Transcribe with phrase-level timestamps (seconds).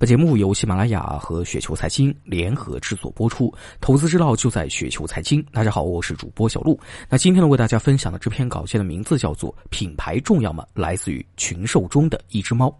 [0.00, 3.52] 本节目由喜马拉雅和雪球财经联合制作播出，
[3.82, 5.44] 投资之道就在雪球财经。
[5.52, 6.80] 大家好，我是主播小璐。
[7.06, 12.74] 那今天呢，为大家分享的这篇稿件的名字叫做《品牌重要吗？》，来自于群兽中的一只猫。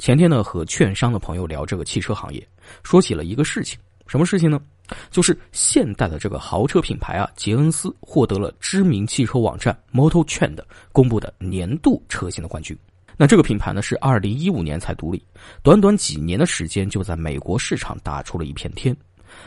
[0.00, 2.44] 前天呢，和券商的朋友聊这个汽车行业，
[2.82, 3.78] 说起了一个事情，
[4.08, 4.60] 什么事情呢？
[5.08, 10.58] 就是现代的这个豪车品牌啊，捷恩斯获得了知名汽车网站 Motor Trend
[10.90, 12.76] 公布的年度车型的冠军。
[13.16, 15.24] 那这个品牌呢，是二零一五年才独立，
[15.62, 18.94] 短短几年的时间就在美国市场打出了一片天。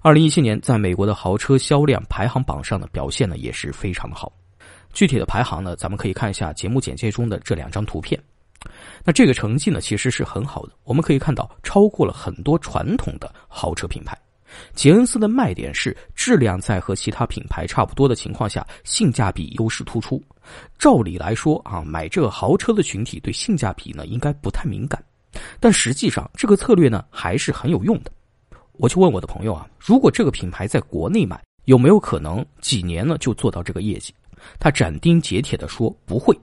[0.00, 4.32] 二零一七年，在美国的豪车销量排行榜上的表现呢，也是非常的好。
[4.92, 8.20] 具体的排行呢，咱们可以看一下节目简介中的这两张图片。
[9.04, 14.16] 那这个成绩呢，其实是很好的，我们可以看到超过了很多传统的豪车品牌。
[14.74, 20.22] 捷恩斯的卖点是质量在和其他品牌差不多的情况下，性价比优势突出。
[20.78, 25.02] 照理来说啊，买这个豪车的群体对性价比呢应该不太敏感，
[25.60, 28.10] 但实际上这个策略呢还是很有用的。
[28.72, 34.12] 我就问我的朋友啊，如果这个品牌在国内买，有没有可能几年呢就做到这个业绩？
[34.58, 36.36] 他斩钉截铁的说不会。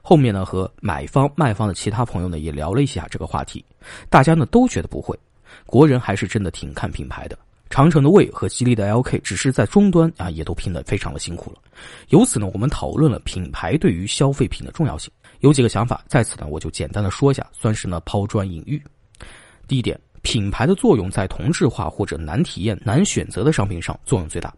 [0.00, 3.64] 后面呢和买方卖方的其他朋友呢也聊了一下这个话题，
[4.08, 5.18] 大家呢都觉得不会。
[5.66, 7.38] 国人还是真的挺看品牌的，
[7.70, 11.58] 长城的魏和吉利的 LK 只是在终端啊，也都拼得非常的辛苦了。
[12.08, 18.82] 由此呢，我们讨论了品牌对于消费品的重要性，有几个想法，在此呢我就简单的说一下，算是呢抛砖引玉。
[19.66, 24.52] 第一点，品牌的作用在同质化或者难体验、难选择的商品上作用最大。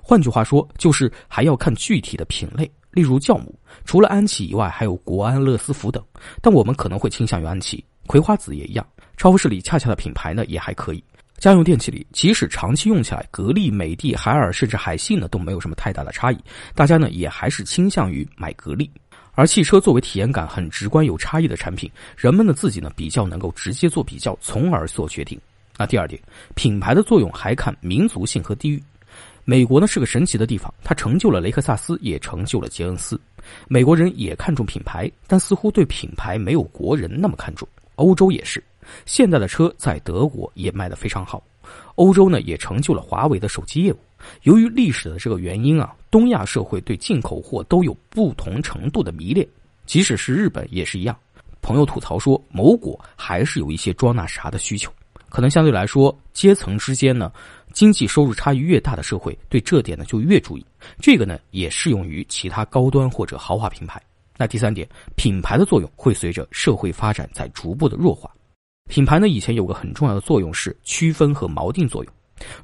[0.00, 3.52] 换句话说，就是还要看具体的品类，例如酵母，
[3.84, 6.04] 除了安琪以外，还有国安、乐斯福等，
[6.40, 8.86] 但我们可能会倾向于安琪，葵花籽也一样。
[9.16, 11.02] 超市里恰恰的品牌呢也还可以，
[11.38, 16.38] 家用电器里即使长期用起来，格力、美的、海尔甚至海信呢都没有什么太大的差异，
[16.74, 18.90] 大家呢也还是倾向于买格力。
[19.34, 25.40] 而汽车作为体验感很直观、有差异的产品，人们呢自己呢比较能够直接做比较，从而做决定。
[25.78, 26.20] 那第二点，
[26.54, 28.82] 品牌的作用还看民族性和地域。
[29.44, 33.18] 美国呢是个神奇的地方，它成就了雷克萨斯，也成就了捷恩斯。
[33.68, 37.66] 美国人也看重品牌，但似乎对品牌没有国人那么看重。
[37.96, 38.62] 欧洲也是。
[39.06, 41.42] 现在的车在德国也卖得非常好，
[41.94, 43.98] 欧洲呢也成就了华为的手机业务。
[44.42, 49.46] 由于历史的这个原因啊，东亚社会对进口货都有不同程度的迷恋，
[49.84, 51.16] 即使是日本也是一样。
[51.60, 54.92] 朋友吐槽说，某果还是有一些装那啥的需求，
[55.28, 57.32] 可能相对来说，阶层之间呢，
[57.72, 60.64] 经济收入差异越大的社会，对这点呢就越注意。
[61.00, 64.02] 这个呢也适用于其他高端或者豪华品牌。
[64.36, 68.30] 那第三点，品牌的作用会随着社会发展在逐步的弱化。
[68.88, 72.12] 品牌呢，以前有个很重要的作用是区分和锚定作用。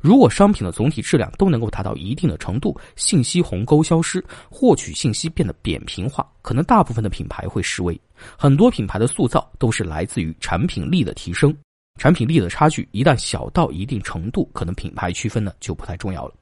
[0.00, 7.98] 如果商品的总体质量都能够达到一定的程度，信息鸿沟消失，获取信息变得扁平化，可能大部分的品牌会失威。
[8.36, 11.56] 很多品牌的塑造都是来自于产品力的提升，
[11.98, 16.34] 产品力的差距一旦小到一定程度，可能品牌区分呢就不太重要了。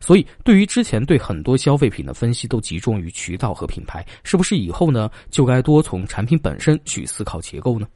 [0.00, 7.86] 所以，对于之前对很多消费品的分析都集中于渠道和品牌，是不是以后呢就该多从产品本身去思考结构呢？